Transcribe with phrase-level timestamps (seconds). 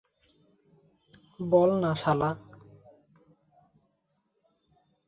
[1.39, 2.29] বল না, শালা!